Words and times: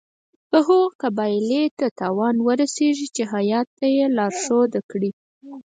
که 0.51 0.57
هغو 0.65 0.79
قبایلو 1.01 1.63
ته 1.77 1.85
تاوان 1.99 2.35
ورسیږي 2.47 3.07
چې 3.15 3.23
هیات 3.33 3.67
ته 3.77 3.85
یې 3.95 4.05
لارښودنه 4.17 4.79
کړې. 4.91 5.11